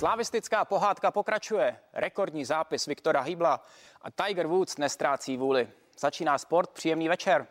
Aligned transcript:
Slavistická 0.00 0.64
pohádka 0.64 1.10
pokračuje. 1.10 1.76
Rekordní 1.92 2.44
zápis 2.44 2.86
Viktora 2.86 3.20
Hýbla 3.20 3.64
a 4.02 4.10
Tiger 4.10 4.46
Woods 4.46 4.78
nestrácí 4.78 5.36
vůli. 5.36 5.68
Začíná 5.98 6.38
sport, 6.38 6.70
příjemný 6.70 7.08
večer. 7.08 7.46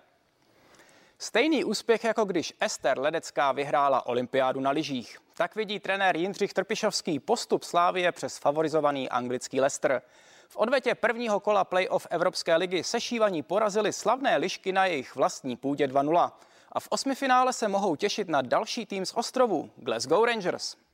Stejný 1.18 1.64
úspěch, 1.64 2.04
jako 2.04 2.26
když 2.26 2.54
Ester 2.60 3.00
Ledecká 3.00 3.52
vyhrála 3.52 4.06
olympiádu 4.06 4.60
na 4.60 4.72
lyžích. 4.72 5.18
Tak 5.34 5.56
vidí 5.56 5.80
trenér 5.80 6.18
Jindřich 6.18 6.54
Trpišovský 6.54 7.20
postup 7.20 7.64
Slávie 7.64 8.12
přes 8.12 8.38
favorizovaný 8.38 9.10
anglický 9.10 9.62
Leicester. 9.62 10.02
V 10.48 10.58
odvetě 10.58 10.96
prvního 10.96 11.40
kola 11.40 11.64
playoff 11.64 12.08
Evropské 12.10 12.56
ligy 12.56 12.84
sešívaní 12.84 13.44
porazili 13.44 13.94
slavné 13.94 14.38
lišky 14.38 14.72
na 14.72 14.86
jejich 14.86 15.16
vlastní 15.16 15.56
půdě 15.56 15.88
2-0. 15.88 16.32
A 16.72 16.80
v 16.80 16.88
osmifinále 16.90 17.54
se 17.54 17.68
mohou 17.68 17.96
těšit 17.96 18.30
na 18.30 18.42
další 18.42 18.86
tým 18.86 19.06
z 19.06 19.14
ostrovů 19.14 19.72
Glasgow 19.78 20.26
Rangers. 20.26 20.89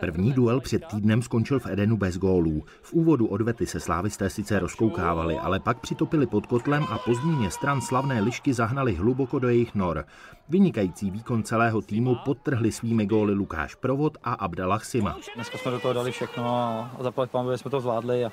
První 0.00 0.32
duel 0.32 0.60
před 0.60 0.86
týdnem 0.86 1.22
skončil 1.22 1.60
v 1.60 1.66
Edenu 1.66 1.96
bez 1.96 2.18
gólů. 2.18 2.64
V 2.82 2.92
úvodu 2.92 3.26
odvety 3.26 3.66
se 3.66 3.80
slávisté 3.80 4.30
sice 4.30 4.58
rozkoukávali, 4.58 5.38
ale 5.38 5.60
pak 5.60 5.80
přitopili 5.80 6.26
pod 6.26 6.46
kotlem 6.46 6.84
a 6.90 6.98
po 6.98 7.14
změně 7.14 7.50
stran 7.50 7.80
slavné 7.80 8.20
lišky 8.20 8.54
zahnali 8.54 8.94
hluboko 8.94 9.38
do 9.38 9.48
jejich 9.48 9.74
nor. 9.74 10.04
Vynikající 10.48 11.10
výkon 11.10 11.42
celého 11.42 11.82
týmu 11.82 12.16
podtrhli 12.24 12.72
svými 12.72 13.06
góly 13.06 13.34
Lukáš 13.34 13.74
Provod 13.74 14.18
a 14.24 14.32
Abdallah 14.32 14.84
Sima. 14.84 15.16
Dneska 15.34 15.58
jsme 15.58 15.70
do 15.70 15.80
toho 15.80 15.94
dali 15.94 16.12
všechno 16.12 16.56
a 16.56 16.90
zaplať 17.00 17.30
pán, 17.30 17.58
jsme 17.58 17.70
to 17.70 17.80
zvládli. 17.80 18.24
A 18.24 18.30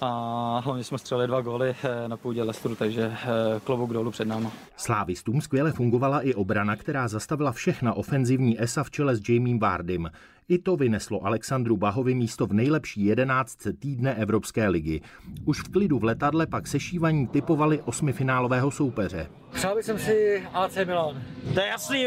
a 0.00 0.60
hlavně 0.64 0.84
jsme 0.84 0.98
střelili 0.98 1.26
dva 1.28 1.40
góly 1.40 1.74
eh, 1.84 2.08
na 2.08 2.16
půdě 2.16 2.42
Lestru, 2.42 2.74
takže 2.74 3.12
eh, 3.12 3.60
klobouk 3.64 3.92
dolů 3.92 4.10
před 4.10 4.28
náma. 4.28 4.52
Slávistům 4.76 5.40
skvěle 5.40 5.72
fungovala 5.72 6.20
i 6.20 6.34
obrana, 6.34 6.76
která 6.76 7.08
zastavila 7.08 7.52
všechna 7.52 7.94
ofenzivní 7.94 8.62
esa 8.62 8.84
v 8.84 8.90
čele 8.90 9.16
s 9.16 9.28
Jamiem 9.28 9.58
Vardym. 9.58 10.10
I 10.48 10.58
to 10.58 10.76
vyneslo 10.76 11.26
Alexandru 11.26 11.76
Bahovi 11.76 12.14
místo 12.14 12.46
v 12.46 12.52
nejlepší 12.52 13.04
jedenáctce 13.04 13.72
týdne 13.72 14.14
Evropské 14.14 14.68
ligy. 14.68 15.00
Už 15.44 15.60
v 15.60 15.68
klidu 15.68 15.98
v 15.98 16.04
letadle 16.04 16.46
pak 16.46 16.66
sešívaní 16.66 17.26
typovali 17.26 17.82
osmifinálového 17.82 18.70
soupeře. 18.70 19.30
Přál 19.52 19.76
bych 19.76 19.84
si 19.84 20.42
AC 20.54 20.76
Milan. 20.84 21.22
To 21.54 21.60
je 21.60 21.66
jasný, 21.66 22.06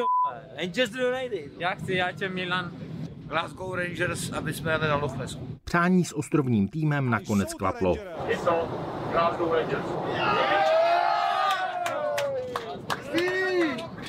Manchester 0.61 1.01
United. 1.01 1.59
Já 1.59 1.75
chci, 1.75 1.93
já 1.93 2.11
tě 2.11 2.29
Milan. 2.29 2.71
Glasgow 3.27 3.75
Rangers, 3.75 4.31
aby 4.31 4.53
jsme 4.53 4.71
jeli 4.71 4.87
na 4.87 4.95
Loch 4.95 5.17
Přání 5.71 6.05
s 6.05 6.17
ostrovním 6.17 6.67
týmem 6.67 7.09
nakonec 7.09 7.53
klaplo. 7.53 7.95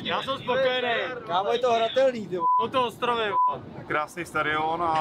Já 0.03 0.23
jsem 0.23 0.39
spokojený. 0.39 0.89
Kámo, 1.27 1.53
je 1.53 1.59
to 1.59 1.73
hratelný, 1.73 2.27
ty 2.27 2.39
O 2.39 2.69
to 2.69 2.87
ostrovy. 2.87 3.23
Krásný 3.87 4.25
stadion 4.25 4.83
a, 4.83 4.93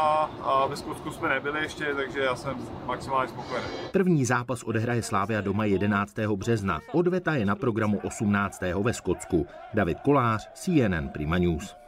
a 0.44 0.68
ve 0.68 0.78
Skotsku 0.78 1.12
jsme 1.12 1.30
nebyli 1.30 1.60
ještě, 1.60 1.86
takže 1.96 2.20
já 2.20 2.36
jsem 2.36 2.58
maximálně 2.86 3.30
spokojený. 3.30 3.68
První 3.92 4.26
zápas 4.26 4.64
odehraje 4.64 5.04
Slávia 5.04 5.42
doma 5.42 5.66
11. 5.66 6.20
března. 6.36 6.80
Odveta 6.92 7.36
je 7.36 7.46
na 7.46 7.56
programu 7.56 8.00
18. 8.04 8.62
ve 8.82 8.94
Skotsku. 8.94 9.48
David 9.74 10.00
Kolář, 10.00 10.50
CNN 10.54 11.10
Prima 11.10 11.38
News. 11.38 11.81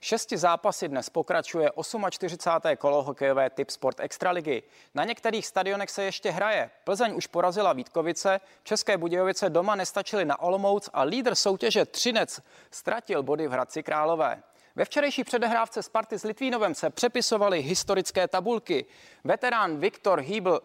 Šesti 0.00 0.36
zápasy 0.38 0.88
dnes 0.88 1.10
pokračuje 1.10 1.70
48. 2.10 2.76
kolo 2.78 3.02
hokejové 3.02 3.50
typ 3.50 3.70
Sport 3.70 4.00
Extraligy. 4.00 4.62
Na 4.94 5.04
některých 5.04 5.46
stadionech 5.46 5.90
se 5.90 6.04
ještě 6.04 6.30
hraje. 6.30 6.70
Plzeň 6.84 7.16
už 7.16 7.26
porazila 7.26 7.72
Vítkovice, 7.72 8.40
České 8.62 8.98
Budějovice 8.98 9.50
doma 9.50 9.74
nestačily 9.74 10.24
na 10.24 10.40
Olomouc 10.40 10.90
a 10.92 11.02
lídr 11.02 11.34
soutěže 11.34 11.84
Třinec 11.84 12.40
ztratil 12.70 13.22
body 13.22 13.48
v 13.48 13.50
Hradci 13.50 13.82
Králové. 13.82 14.42
Ve 14.76 14.84
včerejší 14.84 15.24
předehrávce 15.24 15.82
Sparty 15.82 16.18
s 16.18 16.24
Litvínovem 16.24 16.74
se 16.74 16.90
přepisovaly 16.90 17.62
historické 17.62 18.28
tabulky. 18.28 18.84
Veterán 19.24 19.78
Viktor 19.78 20.20
Hýbl 20.20 20.60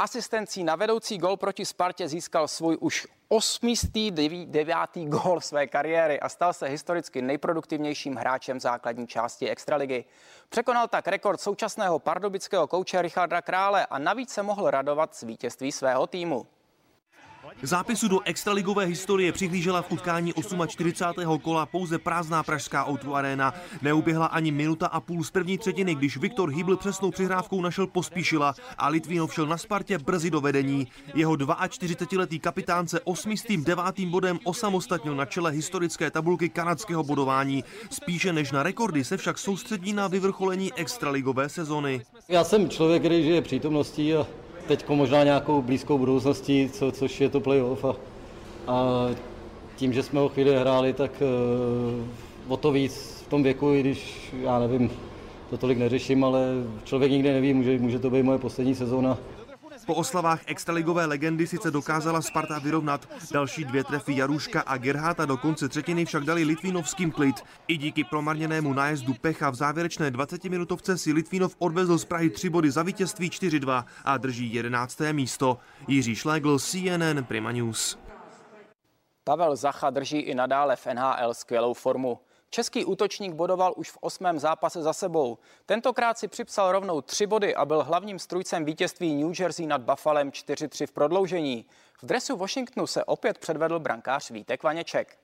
asistencí 0.00 0.64
na 0.64 0.76
vedoucí 0.76 1.18
gol 1.18 1.36
proti 1.36 1.64
Spartě 1.64 2.08
získal 2.08 2.48
svůj 2.48 2.76
už 2.80 3.06
osmistý 3.28 4.10
devátý 4.46 5.06
gol 5.06 5.40
své 5.40 5.66
kariéry 5.66 6.20
a 6.20 6.28
stal 6.28 6.52
se 6.52 6.66
historicky 6.66 7.22
nejproduktivnějším 7.22 8.14
hráčem 8.14 8.60
základní 8.60 9.06
části 9.06 9.48
Extraligy. 9.50 10.04
Překonal 10.48 10.88
tak 10.88 11.08
rekord 11.08 11.40
současného 11.40 11.98
pardubického 11.98 12.66
kouče 12.66 13.02
Richarda 13.02 13.42
Krále 13.42 13.86
a 13.86 13.98
navíc 13.98 14.30
se 14.30 14.42
mohl 14.42 14.70
radovat 14.70 15.14
z 15.14 15.22
vítězství 15.22 15.72
svého 15.72 16.06
týmu. 16.06 16.46
Zápisu 17.62 18.08
do 18.08 18.20
extraligové 18.24 18.84
historie 18.84 19.32
přihlížela 19.32 19.82
v 19.82 19.92
utkání 19.92 20.32
48. 20.66 21.38
kola 21.38 21.66
pouze 21.66 21.98
prázdná 21.98 22.42
pražská 22.42 22.88
Outu 22.88 23.14
Arena. 23.14 23.54
Neuběhla 23.82 24.26
ani 24.26 24.50
minuta 24.52 24.86
a 24.86 25.00
půl 25.00 25.24
z 25.24 25.30
první 25.30 25.58
třetiny, 25.58 25.94
když 25.94 26.16
Viktor 26.16 26.50
Hybl 26.50 26.76
přesnou 26.76 27.10
přihrávkou 27.10 27.60
našel 27.62 27.86
pospíšila 27.86 28.54
a 28.78 28.88
Litvínov 28.88 29.34
šel 29.34 29.46
na 29.46 29.58
Spartě 29.58 29.98
brzy 29.98 30.30
do 30.30 30.40
vedení. 30.40 30.88
Jeho 31.14 31.34
42-letý 31.34 32.38
kapitán 32.38 32.88
se 32.88 33.00
osmistým 33.00 33.64
devátým 33.64 34.10
bodem 34.10 34.38
osamostatnil 34.44 35.14
na 35.14 35.24
čele 35.24 35.50
historické 35.50 36.10
tabulky 36.10 36.48
kanadského 36.48 37.02
bodování. 37.02 37.64
Spíše 37.90 38.32
než 38.32 38.52
na 38.52 38.62
rekordy 38.62 39.04
se 39.04 39.16
však 39.16 39.38
soustředí 39.38 39.92
na 39.92 40.08
vyvrcholení 40.08 40.72
extraligové 40.74 41.48
sezony. 41.48 42.02
Já 42.28 42.44
jsem 42.44 42.68
člověk, 42.68 43.02
který 43.02 43.22
žije 43.22 43.42
přítomností 43.42 44.14
a 44.14 44.26
teď 44.70 44.88
možná 44.88 45.24
nějakou 45.24 45.62
blízkou 45.62 45.98
budoucností, 45.98 46.70
co, 46.72 46.92
což 46.92 47.20
je 47.20 47.28
to 47.28 47.40
playoff. 47.40 47.84
A, 47.84 47.96
a 48.68 49.08
tím, 49.76 49.92
že 49.92 50.02
jsme 50.02 50.20
ho 50.20 50.28
chvíli 50.28 50.56
hráli, 50.56 50.92
tak 50.92 51.22
uh, 52.46 52.52
o 52.52 52.56
to 52.56 52.72
víc 52.72 53.22
v 53.26 53.30
tom 53.30 53.42
věku, 53.42 53.72
i 53.72 53.80
když 53.80 54.32
já 54.42 54.58
nevím, 54.58 54.90
to 55.50 55.58
tolik 55.58 55.78
neřeším, 55.78 56.24
ale 56.24 56.46
člověk 56.84 57.12
nikdy 57.12 57.32
neví, 57.32 57.54
může, 57.54 57.78
může 57.78 57.98
to 57.98 58.10
být 58.10 58.22
moje 58.22 58.38
poslední 58.38 58.74
sezóna 58.74 59.18
po 59.90 59.94
oslavách 59.94 60.40
extraligové 60.46 61.06
legendy 61.06 61.46
sice 61.46 61.70
dokázala 61.70 62.22
Sparta 62.22 62.58
vyrovnat. 62.58 63.08
Další 63.32 63.64
dvě 63.64 63.84
trefy 63.84 64.16
Jaruška 64.16 64.60
a 64.60 64.76
Gerháta 64.76 65.26
do 65.26 65.36
konce 65.36 65.68
třetiny 65.68 66.04
však 66.04 66.24
dali 66.24 66.44
Litvínovským 66.44 67.10
klid. 67.10 67.36
I 67.68 67.76
díky 67.76 68.04
promarněnému 68.04 68.72
nájezdu 68.72 69.14
Pecha 69.14 69.50
v 69.50 69.54
závěrečné 69.54 70.10
20-minutovce 70.10 70.94
si 70.94 71.12
Litvínov 71.12 71.56
odvezl 71.58 71.98
z 71.98 72.04
Prahy 72.04 72.30
tři 72.30 72.50
body 72.50 72.70
za 72.70 72.82
vítězství 72.82 73.30
4-2 73.30 73.84
a 74.04 74.16
drží 74.16 74.54
11. 74.54 75.00
místo. 75.12 75.58
Jiří 75.88 76.14
Šlégl, 76.14 76.58
CNN 76.58 77.24
Prima 77.24 77.52
News. 77.52 77.98
Pavel 79.24 79.56
Zacha 79.56 79.90
drží 79.90 80.18
i 80.18 80.34
nadále 80.34 80.76
v 80.76 80.86
NHL 80.86 81.34
skvělou 81.34 81.74
formu. 81.74 82.18
Český 82.50 82.84
útočník 82.84 83.34
bodoval 83.34 83.74
už 83.76 83.90
v 83.90 83.98
osmém 84.00 84.38
zápase 84.38 84.82
za 84.82 84.92
sebou. 84.92 85.38
Tentokrát 85.66 86.18
si 86.18 86.28
připsal 86.28 86.72
rovnou 86.72 87.00
tři 87.00 87.26
body 87.26 87.54
a 87.54 87.64
byl 87.64 87.82
hlavním 87.82 88.18
strujcem 88.18 88.64
vítězství 88.64 89.14
New 89.22 89.40
Jersey 89.40 89.66
nad 89.66 89.82
Buffalem 89.82 90.30
4-3 90.30 90.86
v 90.86 90.92
prodloužení. 90.92 91.66
V 92.02 92.06
dresu 92.06 92.36
Washingtonu 92.36 92.86
se 92.86 93.04
opět 93.04 93.38
předvedl 93.38 93.78
brankář 93.78 94.30
Vítek 94.30 94.62
Vaněček. 94.62 95.18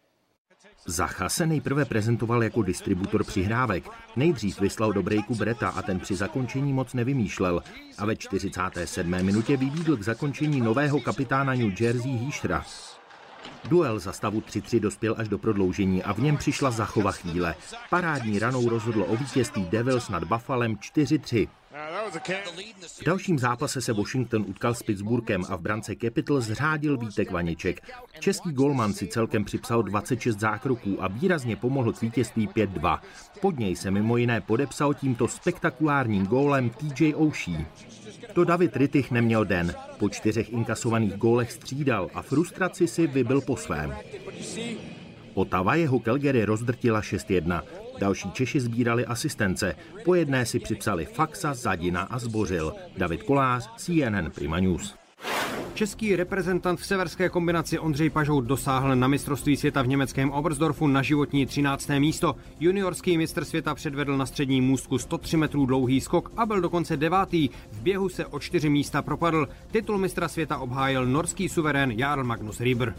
Zacha 0.87 1.29
se 1.29 1.47
nejprve 1.47 1.85
prezentoval 1.85 2.43
jako 2.43 2.63
distributor 2.63 3.25
přihrávek. 3.25 3.85
Nejdřív 4.17 4.61
vyslal 4.61 4.93
do 4.93 5.03
breaku 5.03 5.35
Breta 5.35 5.69
a 5.69 5.83
ten 5.83 6.01
při 6.01 6.17
zakončení 6.17 6.73
moc 6.73 6.95
nevymýšlel. 6.95 7.63
A 7.99 8.07
ve 8.07 8.17
47. 8.17 9.23
minutě 9.23 9.57
vybídl 9.57 9.97
k 9.97 10.03
zakončení 10.03 10.61
nového 10.61 11.01
kapitána 11.01 11.55
New 11.55 11.83
Jersey 11.83 12.11
Hýšra. 12.11 12.65
Duel 13.69 13.99
za 13.99 14.12
stavu 14.12 14.41
3-3 14.41 14.81
dospěl 14.81 15.15
až 15.19 15.28
do 15.28 15.38
prodloužení 15.38 16.03
a 16.03 16.12
v 16.12 16.19
něm 16.19 16.37
přišla 16.37 16.71
zachova 16.71 17.12
chvíle. 17.12 17.54
Parádní 17.91 18.38
ranou 18.38 18.69
rozhodlo 18.69 19.04
o 19.04 19.16
vítězství 19.16 19.65
Devils 19.65 20.09
nad 20.09 20.25
Buffalem 20.25 20.77
4-3. 20.77 21.49
V 23.00 23.05
dalším 23.05 23.39
zápase 23.39 23.81
se 23.81 23.93
Washington 23.93 24.44
utkal 24.49 24.75
s 24.75 24.83
Pittsburghem 24.83 25.44
a 25.49 25.56
v 25.56 25.61
brance 25.61 25.97
Capitals 25.97 26.45
zřádil 26.45 26.98
Vítek 26.98 27.31
Vaniček. 27.31 27.81
Český 28.21 28.53
golman 28.53 28.92
si 28.92 29.07
celkem 29.07 29.45
připsal 29.45 29.83
26 29.83 30.41
zákroků 30.41 31.03
a 31.03 31.09
výrazně 31.09 31.57
pomohl 31.57 31.92
k 31.92 32.03
vítězství 32.03 32.48
5-2. 32.48 32.98
Pod 33.41 33.59
něj 33.59 33.77
se 33.77 33.91
mimo 33.91 34.16
jiné 34.16 34.41
podepsal 34.41 34.95
tímto 34.95 35.28
spektakulárním 35.28 36.27
gólem 36.27 36.71
TJ 36.71 37.15
Oshie. 37.15 37.66
To 38.33 38.45
David 38.45 38.77
Rittich 38.77 39.10
neměl 39.10 39.45
den. 39.45 39.75
Po 39.98 40.09
čtyřech 40.09 40.53
inkasovaných 40.53 41.16
gólech 41.16 41.53
střídal 41.53 42.10
a 42.15 42.22
frustraci 42.22 42.89
si 42.89 43.07
vybil 43.07 43.41
po 43.41 43.57
svém. 43.57 43.95
Otava 45.34 45.75
jeho 45.75 46.01
Calgary 46.01 46.45
rozdrtila 46.45 47.01
6-1. 47.01 47.63
Další 47.98 48.31
Češi 48.31 48.60
sbírali 48.60 49.07
asistence. 49.07 49.77
Po 50.04 50.15
jedné 50.15 50.47
si 50.47 50.59
připsali 50.59 51.04
Faxa, 51.04 51.54
Zadina 51.54 52.03
a 52.03 52.19
Zbořil. 52.19 52.72
David 52.97 53.22
Kolář, 53.22 53.71
CNN 53.77 54.31
Prima 54.31 54.60
News. 54.60 55.06
Český 55.77 56.17
reprezentant 56.17 56.81
v 56.81 56.87
severské 56.87 57.28
kombinaci 57.28 57.78
Ondřej 57.78 58.11
Pažout 58.11 58.45
dosáhl 58.45 58.97
na 58.97 59.09
mistrovství 59.09 59.57
světa 59.57 59.83
v 59.83 59.87
německém 59.87 60.31
Oberstdorfu 60.31 60.87
na 60.87 61.03
životní 61.03 61.47
13. 61.47 61.89
místo. 61.99 62.37
Juniorský 62.61 63.19
mistr 63.19 63.45
světa 63.45 63.75
předvedl 63.75 64.17
na 64.17 64.27
střední 64.27 64.61
můstku 64.61 64.99
103 64.99 65.37
metrů 65.37 65.67
dlouhý 65.67 66.01
skok 66.01 66.33
a 66.37 66.47
byl 66.47 66.61
dokonce 66.61 66.97
devátý. 66.97 67.49
V 67.73 67.81
běhu 67.81 68.09
se 68.09 68.27
o 68.27 68.39
čtyři 68.39 68.69
místa 68.69 69.03
propadl. 69.03 69.49
Titul 69.71 69.99
mistra 69.99 70.28
světa 70.28 70.59
obhájil 70.59 71.07
norský 71.07 71.49
suverén 71.49 71.91
Jarl 71.91 72.25
Magnus 72.25 72.61
Rieber. 72.61 72.95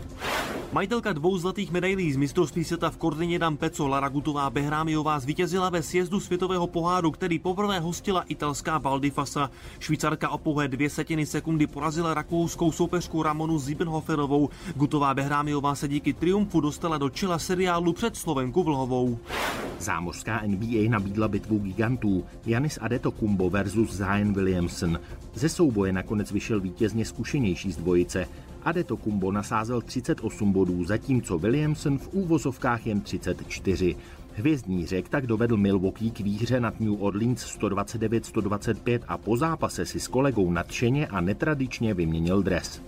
Majitelka 0.73 1.13
dvou 1.13 1.37
zlatých 1.37 1.71
medailí 1.71 2.13
z 2.13 2.17
mistrovství 2.17 2.63
světa 2.63 2.89
v 2.89 2.97
Kordině 2.97 3.39
Dampeco 3.39 3.87
Lara 3.87 4.09
Gutová 4.09 4.49
Behrámiová 4.49 5.19
zvítězila 5.19 5.69
ve 5.69 5.83
sjezdu 5.83 6.19
světového 6.19 6.67
poháru, 6.67 7.11
který 7.11 7.39
poprvé 7.39 7.79
hostila 7.79 8.21
italská 8.21 8.79
Baldifasa. 8.79 9.51
Švýcarka 9.79 10.29
o 10.29 10.37
pouhé 10.37 10.67
dvě 10.67 10.89
setiny 10.89 11.25
sekundy 11.25 11.67
porazila 11.67 12.13
rakouskou 12.13 12.66
soupeřku 12.71 13.23
Ramonu 13.23 13.59
Ziebenhoferovou. 13.59 14.49
Gutová 14.75 15.13
Behrámiová 15.13 15.75
se 15.75 15.87
díky 15.87 16.13
triumfu 16.13 16.61
dostala 16.61 16.97
do 16.97 17.09
čela 17.09 17.39
seriálu 17.39 17.93
před 17.93 18.15
Slovenku 18.15 18.63
Vlhovou. 18.63 19.19
Zámořská 19.79 20.41
NBA 20.45 20.89
nabídla 20.89 21.27
bitvu 21.27 21.59
gigantů 21.59 22.25
Janis 22.45 22.79
Adetokumbo 22.81 23.49
versus 23.49 23.93
Zion 23.93 24.33
Williamson. 24.33 24.99
Ze 25.33 25.49
souboje 25.49 25.91
nakonec 25.91 26.31
vyšel 26.31 26.59
vítězně 26.59 27.05
zkušenější 27.05 27.71
z 27.71 27.77
dvojice. 27.77 28.27
Adetokumbo 28.63 29.31
nasázel 29.31 29.81
38 29.81 30.51
bodů, 30.51 30.83
zatímco 30.85 31.37
Williamson 31.37 31.97
v 31.97 32.09
úvozovkách 32.11 32.87
jen 32.87 33.01
34. 33.01 33.95
Hvězdní 34.37 34.85
řek 34.85 35.09
tak 35.09 35.27
dovedl 35.27 35.57
Milwaukee 35.57 36.11
k 36.11 36.19
výhře 36.19 36.59
nad 36.59 36.79
New 36.79 37.03
Orleans 37.03 37.57
129-125 37.59 39.03
a 39.07 39.17
po 39.17 39.37
zápase 39.37 39.85
si 39.85 39.99
s 39.99 40.07
kolegou 40.07 40.51
nadšeně 40.51 41.07
a 41.07 41.21
netradičně 41.21 41.93
vyměnil 41.93 42.41
dres. 42.41 42.81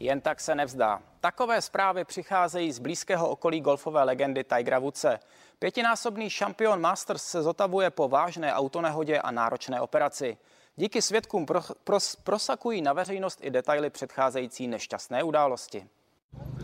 Jen 0.00 0.20
tak 0.20 0.40
se 0.40 0.54
nevzdá. 0.54 1.00
Takové 1.20 1.62
zprávy 1.62 2.04
přicházejí 2.04 2.72
z 2.72 2.78
blízkého 2.78 3.28
okolí 3.28 3.60
golfové 3.60 4.02
legendy 4.02 4.44
Tigera 4.44 4.78
Woodse. 4.78 5.18
Pětinásobný 5.58 6.30
šampion 6.30 6.80
Masters 6.80 7.22
se 7.22 7.42
zotavuje 7.42 7.90
po 7.90 8.08
vážné 8.08 8.54
autonehodě 8.54 9.18
a 9.18 9.30
náročné 9.30 9.80
operaci. 9.80 10.36
Díky 10.76 11.02
svědkům 11.02 11.46
pro, 11.46 11.60
pros, 11.84 12.16
prosakují 12.16 12.82
na 12.82 12.92
veřejnost 12.92 13.38
i 13.42 13.50
detaily 13.50 13.90
předcházející 13.90 14.68
nešťastné 14.68 15.22
události. 15.22 15.86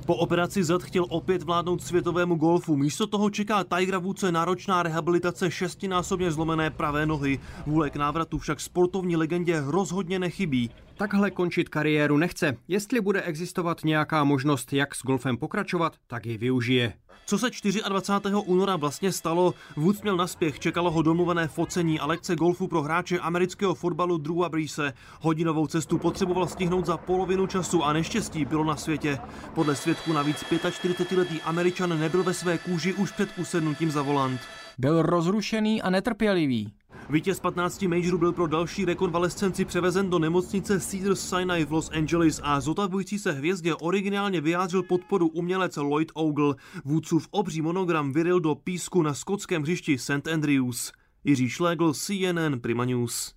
Po 0.07 0.17
operaci 0.17 0.65
zad 0.65 0.83
chtěl 0.83 1.07
opět 1.09 1.43
vládnout 1.43 1.83
světovému 1.83 2.35
golfu. 2.35 2.77
Místo 2.77 3.07
toho 3.07 3.31
čeká 3.31 3.65
Tigera 3.65 3.99
Woodse 3.99 4.33
náročná 4.33 4.83
rehabilitace 4.83 5.51
šestinásobně 5.51 6.31
zlomené 6.31 6.71
pravé 6.71 7.07
nohy. 7.07 7.41
Vůle 7.67 7.91
k 7.91 7.97
návratu 7.97 8.39
však 8.39 8.61
sportovní 8.61 9.17
legendě 9.17 9.63
rozhodně 9.67 10.19
nechybí. 10.19 10.71
Takhle 11.01 11.31
končit 11.31 11.69
kariéru 11.69 12.17
nechce. 12.17 12.57
Jestli 12.69 13.01
bude 13.01 13.23
existovat 13.23 13.85
nějaká 13.85 14.25
možnost, 14.25 14.73
jak 14.73 14.95
s 14.95 15.03
golfem 15.03 15.37
pokračovat, 15.37 15.97
tak 16.07 16.27
ji 16.27 16.39
využije. 16.39 16.93
Co 17.27 17.39
se 17.39 17.47
24. 17.89 18.35
února 18.47 18.77
vlastně 18.77 19.13
stalo? 19.13 19.55
Woods 19.77 20.03
měl 20.03 20.17
naspěch, 20.17 20.59
čekalo 20.59 20.91
ho 20.91 21.03
domluvené 21.03 21.49
focení 21.49 22.01
a 22.01 22.07
lekce 22.07 22.37
golfu 22.37 22.69
pro 22.69 22.83
hráče 22.83 23.19
amerického 23.19 23.75
fotbalu 23.75 24.19
Drewa 24.19 24.49
Breese. 24.49 24.93
Hodinovou 25.21 25.67
cestu 25.67 25.99
potřeboval 25.99 26.47
stihnout 26.47 26.87
za 26.87 26.97
polovinu 26.97 27.47
času 27.47 27.85
a 27.85 27.93
neštěstí 27.93 28.45
bylo 28.45 28.65
na 28.65 28.77
světě. 28.77 29.19
Podle 29.55 29.77
svědku 29.77 30.13
navíc 30.13 30.37
45-letý 30.37 31.41
Američan 31.45 32.01
nebyl 32.01 32.23
ve 32.23 32.35
své 32.35 32.59
kůži 32.59 32.95
už 32.95 33.13
před 33.13 33.29
usednutím 33.39 33.91
za 33.91 34.03
volant. 34.03 34.41
Byl 34.79 35.03
rozrušený 35.03 35.83
a 35.83 35.91
netrpělivý. 35.91 36.73
Vítěz 37.09 37.41
15 37.41 37.83
majorů 37.83 38.19
byl 38.19 38.33
pro 38.33 38.47
další 38.47 38.85
rekonvalescenci 38.85 39.65
převezen 39.65 40.11
do 40.11 40.19
nemocnice 40.19 40.79
Cedars-Sinai 40.79 41.65
v 41.67 41.73
Los 41.73 41.91
Angeles 41.91 42.41
a 42.45 42.61
zotavující 42.61 43.19
se 43.19 43.33
hvězdě 43.33 43.75
originálně 43.75 44.41
vyjádřil 44.41 44.83
podporu 44.83 45.29
umělec 45.29 45.77
Lloyd 45.77 46.13
Ogle. 46.15 46.55
Vůdcův 46.85 47.29
obří 47.31 47.63
monogram 47.63 48.13
vyril 48.13 48.41
do 48.41 48.55
písku 48.55 49.03
na 49.03 49.15
skotském 49.15 49.63
hřišti 49.63 49.99
St. 49.99 50.29
Andrews. 50.33 50.93
Jiří 51.25 51.49
Šlégl, 51.49 51.95
CNN 51.95 52.61
Prima 52.61 52.85
News. 52.85 53.35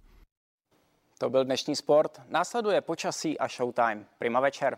To 1.17 1.29
byl 1.29 1.45
dnešní 1.45 1.75
sport. 1.75 2.21
Následuje 2.29 2.81
počasí 2.81 3.39
a 3.39 3.47
showtime. 3.47 4.05
Prima 4.19 4.39
večer. 4.39 4.77